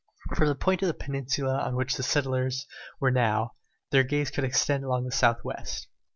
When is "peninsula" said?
0.95-1.59